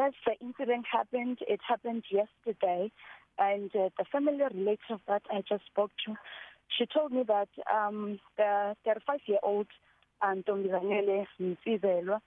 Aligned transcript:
Yes, 0.00 0.14
the 0.24 0.32
incident 0.40 0.86
happened. 0.90 1.40
It 1.46 1.60
happened 1.68 2.04
yesterday, 2.10 2.90
and 3.38 3.70
uh, 3.76 3.90
the 3.98 4.06
family 4.10 4.38
relative 4.40 4.98
that 5.06 5.20
I 5.30 5.42
just 5.46 5.66
spoke 5.66 5.90
to, 6.06 6.14
she 6.74 6.86
told 6.86 7.12
me 7.12 7.22
that 7.28 7.50
um, 7.70 8.18
the 8.38 8.74
35-year-old 8.86 9.66
um, 10.22 10.42
Ntombizanele 10.42 11.26
Msizelwa 11.38 12.18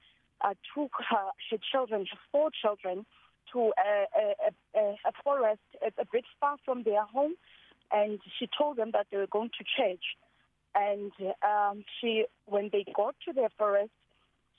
uh, 0.41 0.53
took 0.75 0.91
her, 1.09 1.29
her 1.49 1.57
children, 1.71 2.05
her 2.11 2.19
four 2.31 2.51
children, 2.51 3.07
to 3.51 3.59
a, 3.59 4.05
a, 4.21 4.79
a, 4.79 4.83
a 5.07 5.11
forest. 5.23 5.61
It's 5.81 5.97
a 5.97 6.05
bit 6.11 6.25
far 6.39 6.57
from 6.63 6.83
their 6.83 7.05
home, 7.05 7.33
and 7.91 8.19
she 8.37 8.47
told 8.55 8.77
them 8.77 8.91
that 8.93 9.07
they 9.09 9.17
were 9.17 9.25
going 9.25 9.49
to 9.57 9.63
church. 9.63 10.03
And 10.75 11.11
um, 11.41 11.85
she, 11.99 12.25
when 12.45 12.69
they 12.71 12.85
got 12.95 13.15
to 13.25 13.33
the 13.33 13.49
forest, 13.57 13.89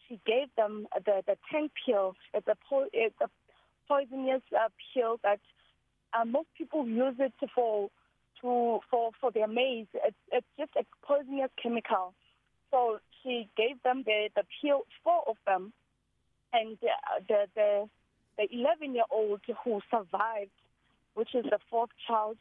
she 0.08 0.20
gave 0.26 0.48
them 0.56 0.86
the 1.04 1.22
the 1.26 1.36
tank 1.50 1.72
pill. 1.86 2.14
It's 2.32 2.46
a 2.48 2.56
po- 2.68 2.88
it's 2.92 3.16
a 3.20 3.28
poisonous 3.88 4.42
uh, 4.52 4.68
pill 4.92 5.18
that 5.22 5.40
uh, 6.12 6.24
most 6.24 6.48
people 6.56 6.86
use 6.86 7.14
it 7.18 7.32
for 7.54 7.90
to 8.40 8.80
for 8.90 9.10
for 9.20 9.30
their 9.30 9.48
maize. 9.48 9.86
It's 9.94 10.16
it's 10.32 10.46
just 10.58 10.72
a 10.76 10.84
poisonous 11.06 11.50
chemical. 11.62 12.14
So 12.70 12.98
she 13.22 13.48
gave 13.56 13.82
them 13.82 14.02
the 14.04 14.28
the 14.36 14.44
pill, 14.60 14.82
four 15.02 15.22
of 15.28 15.36
them, 15.46 15.72
and 16.52 16.76
uh, 16.82 17.20
the 17.28 17.46
the 17.54 17.88
the 18.36 18.48
11 18.52 18.94
year 18.94 19.04
old 19.10 19.40
who 19.64 19.80
survived, 19.90 20.50
which 21.14 21.34
is 21.34 21.44
the 21.44 21.58
fourth 21.70 21.90
child. 22.06 22.36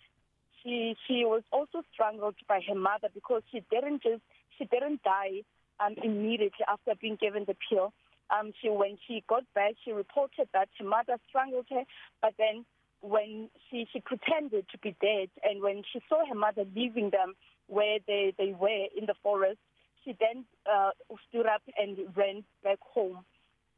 She 0.62 0.95
she 1.07 1.23
was 1.26 1.43
also 1.52 1.84
strangled 1.93 2.35
by 2.48 2.62
her 2.68 2.76
mother 2.76 3.09
because 3.13 3.43
she 3.52 3.63
didn't 3.70 4.02
just 4.04 4.21
she 4.57 4.66
didn't 4.66 5.04
die 5.04 5.43
um, 5.80 5.95
immediately 6.04 6.66
after 6.68 6.94
being 7.00 7.18
given 7.20 7.45
the 7.48 7.55
pill. 7.70 7.94
Um, 8.30 8.52
she 8.62 8.70
when 8.70 8.98
she 9.05 9.23
got 9.27 9.44
back, 9.54 9.73
she 9.84 9.91
reported 9.91 10.48
that 10.54 10.70
her 10.80 10.86
mother 10.86 11.18
strangled 11.30 11.68
her, 11.70 11.84
but 12.22 12.34
then 12.38 12.66
when 13.02 13.49
she 13.70 13.86
she 13.91 13.99
pretended 13.99 14.65
to 14.71 14.77
be 14.77 14.96
dead, 15.02 15.30
and 15.43 15.62
when 15.62 15.84
she 15.91 16.02
saw 16.07 16.26
her 16.26 16.35
mother 16.35 16.63
leaving 16.76 17.10
them 17.10 17.35
where 17.68 17.99
they 18.07 18.34
they 18.38 18.54
were 18.57 18.88
in 18.98 19.05
the 19.05 19.15
forest, 19.21 19.60
she 20.04 20.15
then 20.20 20.46
uh, 20.71 20.91
stood 21.30 21.46
up 21.46 21.62
and 21.77 21.98
ran 22.15 22.43
back 22.63 22.80
home, 22.82 23.20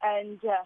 and 0.02 0.38
uh, 0.44 0.64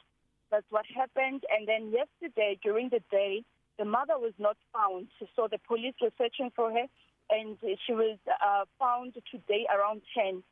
that's 0.50 0.66
what 0.70 0.84
happened. 0.94 1.42
And 1.50 1.66
then 1.66 1.90
yesterday 1.90 2.58
during 2.62 2.90
the 2.90 3.00
day, 3.10 3.44
the 3.78 3.84
mother 3.86 4.18
was 4.18 4.34
not 4.38 4.56
found, 4.72 5.08
so 5.34 5.48
the 5.50 5.58
police 5.66 5.94
were 6.00 6.12
searching 6.18 6.50
for 6.54 6.70
her, 6.70 6.86
and 7.30 7.56
she 7.86 7.92
was 7.92 8.18
uh, 8.28 8.64
found 8.78 9.14
today 9.30 9.66
around 9.74 10.02
ten. 10.14 10.42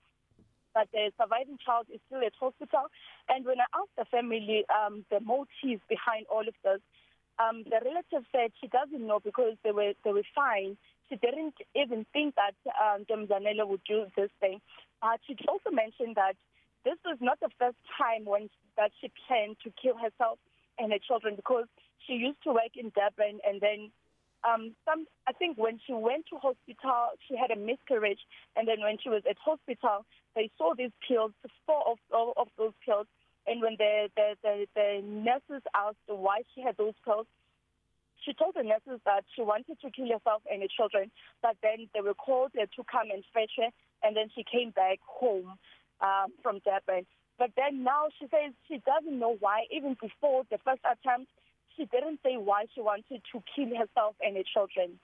But 0.79 0.87
the 0.95 1.11
surviving 1.19 1.59
child 1.59 1.91
is 1.91 1.99
still 2.07 2.23
at 2.23 2.39
hospital. 2.39 2.87
And 3.27 3.43
when 3.45 3.59
I 3.59 3.67
asked 3.75 3.99
the 3.99 4.07
family 4.07 4.63
um, 4.71 5.03
the 5.11 5.19
motives 5.19 5.83
behind 5.91 6.31
all 6.31 6.47
of 6.47 6.55
this, 6.63 6.79
um, 7.43 7.67
the 7.67 7.83
relative 7.83 8.23
said 8.31 8.55
she 8.63 8.71
doesn't 8.71 9.03
know 9.03 9.19
because 9.19 9.59
they 9.67 9.75
were 9.75 9.99
they 10.07 10.15
were 10.15 10.27
fine. 10.35 10.79
She 11.11 11.17
didn't 11.19 11.59
even 11.75 12.07
think 12.13 12.39
that 12.39 12.55
um, 12.79 13.03
Demzanela 13.11 13.67
would 13.67 13.83
do 13.83 14.07
this 14.15 14.31
thing. 14.39 14.61
But 15.03 15.19
she 15.27 15.35
also 15.51 15.75
mentioned 15.75 16.15
that 16.15 16.39
this 16.85 16.99
was 17.05 17.19
not 17.21 17.41
the 17.41 17.51
first 17.59 17.79
time 17.99 18.23
when 18.25 18.51
that 18.77 18.93
she 19.01 19.11
planned 19.27 19.57
to 19.65 19.75
kill 19.83 19.99
herself 19.99 20.39
and 20.79 20.93
her 20.93 21.03
children 21.03 21.35
because 21.35 21.67
she 22.07 22.15
used 22.15 22.39
to 22.45 22.55
work 22.55 22.79
in 22.79 22.93
Durban 22.95 23.43
and 23.43 23.61
then 23.61 23.91
um 24.45 24.75
some 24.85 25.07
I 25.27 25.33
think 25.33 25.59
when 25.59 25.81
she 25.87 25.93
went 25.93 26.27
to 26.31 26.37
hospital 26.37 27.11
she 27.27 27.37
had 27.37 27.51
a 27.51 27.57
miscarriage. 27.57 28.21
And 28.57 28.67
then 28.67 28.81
when 28.81 28.99
she 29.03 29.09
was 29.09 29.23
at 29.29 29.37
hospital 29.39 30.05
they 30.35 30.51
saw 30.59 30.75
these 30.75 30.93
pills 31.07 31.33
four 31.67 31.83
of 31.89 31.99
of, 32.13 32.35
of 32.37 32.49
those 32.57 32.75
pills. 32.85 33.07
And 33.47 33.63
when 33.63 33.77
the, 33.79 34.09
the 34.17 34.37
the 34.43 34.67
the 34.75 35.01
nurses 35.03 35.63
asked 35.75 35.97
why 36.07 36.43
she 36.55 36.61
had 36.63 36.77
those 36.77 36.95
pills 37.05 37.27
she 38.25 38.35
told 38.35 38.55
the 38.55 38.63
nurses 38.63 39.01
that 39.07 39.25
she 39.35 39.43
wanted 39.43 39.81
to 39.81 39.91
kill 39.91 40.09
herself 40.09 40.43
and 40.51 40.61
her 40.61 40.69
children. 40.69 41.11
But 41.41 41.57
then 41.63 41.89
they 41.95 42.01
were 42.01 42.15
called 42.15 42.53
to 42.53 42.83
come 42.91 43.09
and 43.11 43.25
fetch 43.33 43.53
her. 43.57 43.71
And 44.03 44.17
then 44.17 44.29
she 44.35 44.45
came 44.45 44.71
back 44.71 44.99
home 45.07 45.59
um 46.01 46.33
from 46.43 46.61
Durban. 46.65 47.07
But 47.39 47.51
then 47.57 47.85
now 47.85 48.09
she 48.19 48.27
says 48.27 48.53
she 48.67 48.83
doesn't 48.85 49.19
know 49.19 49.37
why 49.39 49.65
even 49.71 49.97
before 50.01 50.43
the 50.51 50.59
first 50.59 50.83
attempt 50.83 51.31
she 51.79 51.87
didn't 51.87 52.21
say 52.23 52.37
why 52.37 52.65
she 52.75 52.81
wanted 52.81 53.23
to 53.33 53.43
kill 53.55 53.69
herself 53.77 54.17
and 54.21 54.37
her 54.37 54.43
children. 54.53 54.99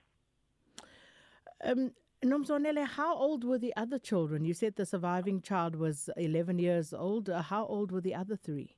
Um, 1.63 1.91
Nomzonele, 2.23 2.85
how 2.85 3.15
old 3.15 3.43
were 3.43 3.57
the 3.57 3.73
other 3.75 3.97
children? 3.97 4.45
You 4.45 4.53
said 4.53 4.75
the 4.75 4.85
surviving 4.85 5.41
child 5.41 5.75
was 5.75 6.09
11 6.17 6.59
years 6.59 6.93
old. 6.93 7.29
Uh, 7.29 7.41
how 7.41 7.65
old 7.65 7.91
were 7.91 8.01
the 8.01 8.15
other 8.15 8.35
three? 8.35 8.75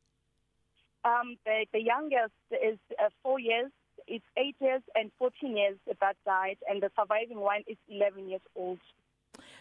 Um, 1.04 1.38
the, 1.46 1.66
the 1.74 1.82
youngest 1.82 2.34
is 2.52 2.78
uh, 3.00 3.10
four 3.24 3.40
years, 3.40 3.72
it's 4.08 4.26
eight 4.38 4.56
years 4.60 4.82
and 4.96 5.12
14 5.20 5.56
years 5.56 5.78
that 6.02 6.16
died, 6.26 6.58
and 6.70 6.82
the 6.82 6.90
surviving 7.00 7.40
one 7.40 7.64
is 7.68 7.78
11 7.90 8.30
years 8.30 8.42
old. 8.56 8.80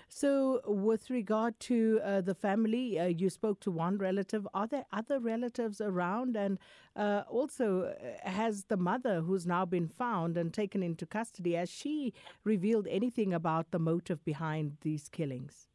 So, 0.08 0.60
with 0.64 1.10
regard 1.10 1.58
to 1.60 2.00
uh, 2.02 2.20
the 2.20 2.34
family, 2.34 2.98
uh, 2.98 3.06
you 3.06 3.28
spoke 3.28 3.60
to 3.60 3.70
one 3.70 3.98
relative. 3.98 4.46
Are 4.54 4.66
there 4.66 4.86
other 4.92 5.18
relatives 5.18 5.80
around? 5.80 6.36
And 6.36 6.58
uh, 6.94 7.24
also, 7.28 7.82
uh, 7.84 8.28
has 8.28 8.64
the 8.64 8.76
mother, 8.76 9.20
who's 9.20 9.46
now 9.46 9.64
been 9.66 9.88
found 9.88 10.36
and 10.36 10.54
taken 10.54 10.82
into 10.82 11.06
custody, 11.06 11.54
has 11.54 11.68
she 11.70 12.14
revealed 12.44 12.86
anything 12.88 13.34
about 13.34 13.72
the 13.72 13.78
motive 13.78 14.24
behind 14.24 14.76
these 14.82 15.08
killings? 15.08 15.68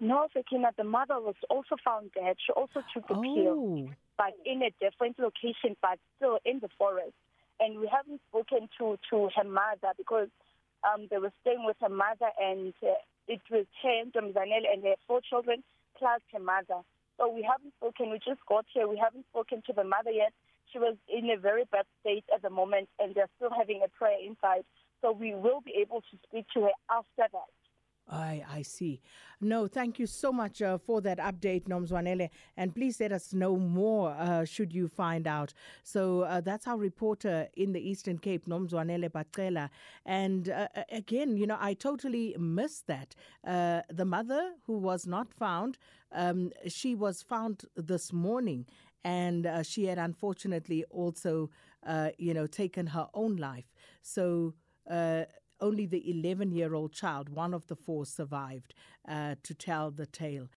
No, 0.00 0.26
Sakina, 0.32 0.70
the 0.76 0.84
mother 0.84 1.20
was 1.20 1.34
also 1.50 1.76
found 1.84 2.10
dead. 2.12 2.36
She 2.44 2.52
also 2.52 2.82
took 2.94 3.06
the 3.06 3.16
Oh. 3.16 3.22
pill, 3.34 3.94
but 4.16 4.32
in 4.44 4.62
a 4.62 4.70
different 4.80 5.18
location, 5.18 5.76
but 5.82 5.98
still 6.16 6.38
in 6.44 6.58
the 6.60 6.68
forest. 6.78 7.14
And 7.60 7.78
we 7.78 7.88
haven't 7.88 8.20
spoken 8.28 8.68
to, 8.78 8.96
to 9.10 9.28
her 9.36 9.44
mother 9.44 9.92
because 9.96 10.28
um, 10.84 11.08
they 11.10 11.18
were 11.18 11.32
staying 11.42 11.64
with 11.66 11.76
her 11.80 11.88
mother 11.88 12.30
and 12.40 12.72
uh, 12.82 12.94
it 13.28 13.40
was 13.50 13.66
her, 13.82 14.04
Domzanel, 14.14 14.64
and 14.72 14.82
her 14.82 14.96
four 15.06 15.20
children, 15.20 15.62
plus 15.98 16.20
her 16.32 16.40
mother. 16.40 16.82
So 17.18 17.28
we 17.28 17.42
haven't 17.42 17.74
spoken. 17.76 18.10
We 18.10 18.18
just 18.18 18.40
got 18.48 18.64
here. 18.72 18.88
We 18.88 18.96
haven't 18.96 19.26
spoken 19.30 19.62
to 19.66 19.72
the 19.72 19.84
mother 19.84 20.10
yet. 20.10 20.32
She 20.72 20.78
was 20.78 20.96
in 21.08 21.30
a 21.30 21.36
very 21.36 21.64
bad 21.70 21.86
state 22.00 22.24
at 22.34 22.42
the 22.42 22.50
moment, 22.50 22.88
and 22.98 23.14
they're 23.14 23.30
still 23.36 23.50
having 23.56 23.82
a 23.84 23.88
prayer 23.88 24.18
inside. 24.24 24.64
So 25.02 25.12
we 25.12 25.34
will 25.34 25.60
be 25.60 25.74
able 25.80 26.00
to 26.00 26.14
speak 26.26 26.46
to 26.54 26.62
her 26.62 26.76
after 26.90 27.26
that. 27.32 27.52
I, 28.10 28.42
I 28.50 28.62
see. 28.62 29.00
No, 29.40 29.66
thank 29.68 29.98
you 29.98 30.06
so 30.06 30.32
much 30.32 30.62
uh, 30.62 30.78
for 30.78 31.00
that 31.02 31.18
update, 31.18 31.64
Nomzwanele. 31.68 32.30
And 32.56 32.74
please 32.74 32.98
let 33.00 33.12
us 33.12 33.32
know 33.32 33.56
more 33.56 34.10
uh, 34.10 34.44
should 34.44 34.72
you 34.72 34.88
find 34.88 35.26
out. 35.26 35.52
So 35.84 36.22
uh, 36.22 36.40
that's 36.40 36.66
our 36.66 36.76
reporter 36.76 37.48
in 37.56 37.72
the 37.72 37.80
Eastern 37.80 38.18
Cape, 38.18 38.46
Nomzwanele 38.46 39.10
Bacela. 39.10 39.70
And 40.04 40.48
uh, 40.48 40.68
again, 40.90 41.36
you 41.36 41.46
know, 41.46 41.58
I 41.60 41.74
totally 41.74 42.34
missed 42.38 42.86
that. 42.86 43.14
Uh, 43.46 43.82
the 43.90 44.04
mother 44.04 44.52
who 44.66 44.78
was 44.78 45.06
not 45.06 45.32
found, 45.32 45.78
um, 46.12 46.50
she 46.66 46.94
was 46.94 47.22
found 47.22 47.64
this 47.76 48.12
morning. 48.12 48.66
And 49.04 49.46
uh, 49.46 49.62
she 49.62 49.86
had 49.86 49.98
unfortunately 49.98 50.84
also, 50.90 51.50
uh, 51.86 52.10
you 52.18 52.34
know, 52.34 52.46
taken 52.46 52.88
her 52.88 53.08
own 53.14 53.36
life. 53.36 53.66
So, 54.02 54.54
uh, 54.90 55.24
only 55.60 55.86
the 55.86 56.10
11 56.10 56.52
year 56.52 56.74
old 56.74 56.92
child, 56.92 57.28
one 57.28 57.54
of 57.54 57.66
the 57.66 57.76
four, 57.76 58.06
survived 58.06 58.74
uh, 59.08 59.36
to 59.42 59.54
tell 59.54 59.90
the 59.90 60.06
tale. 60.06 60.48